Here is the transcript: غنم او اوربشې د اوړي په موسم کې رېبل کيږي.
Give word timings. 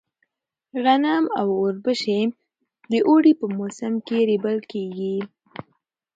غنم 0.83 1.23
او 1.39 1.47
اوربشې 1.59 2.21
د 2.91 2.93
اوړي 3.07 3.33
په 3.39 3.45
موسم 3.57 3.93
کې 4.07 4.17
رېبل 4.29 4.57
کيږي. 4.71 5.17